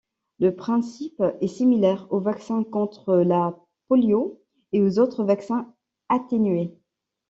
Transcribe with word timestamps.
Le 0.39 0.55
principe 0.55 1.21
est 1.41 1.47
similaire 1.47 2.07
au 2.09 2.19
vaccin 2.19 2.63
contre 2.63 3.13
la 3.17 3.55
polio 3.87 4.41
et 4.71 4.81
aux 4.81 4.97
autres 4.97 5.23
vaccins 5.23 5.75
atténués. 6.09 6.73